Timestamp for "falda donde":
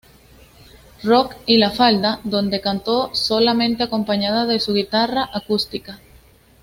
1.69-2.59